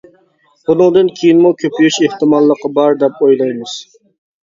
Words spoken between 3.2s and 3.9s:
ئويلايمىز.